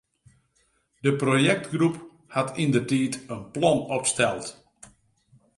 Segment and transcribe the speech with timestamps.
[1.05, 1.97] De projektgroep
[2.37, 4.45] hat yndertiid in plan opsteld.